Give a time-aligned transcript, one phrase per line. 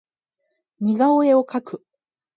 [0.79, 1.85] 似顔絵を描く